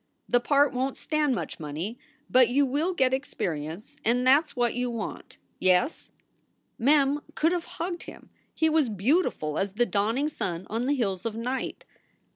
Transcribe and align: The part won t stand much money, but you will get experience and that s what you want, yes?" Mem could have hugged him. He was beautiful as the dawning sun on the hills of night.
The 0.27 0.39
part 0.39 0.73
won 0.73 0.93
t 0.93 0.97
stand 0.97 1.35
much 1.35 1.59
money, 1.59 1.99
but 2.27 2.49
you 2.49 2.65
will 2.65 2.91
get 2.95 3.13
experience 3.13 3.97
and 4.03 4.25
that 4.25 4.45
s 4.45 4.55
what 4.55 4.73
you 4.73 4.89
want, 4.89 5.37
yes?" 5.59 6.09
Mem 6.79 7.21
could 7.35 7.51
have 7.51 7.65
hugged 7.77 8.01
him. 8.05 8.31
He 8.55 8.67
was 8.67 8.89
beautiful 8.89 9.59
as 9.59 9.73
the 9.73 9.85
dawning 9.85 10.27
sun 10.27 10.65
on 10.71 10.87
the 10.87 10.95
hills 10.95 11.23
of 11.23 11.35
night. 11.35 11.85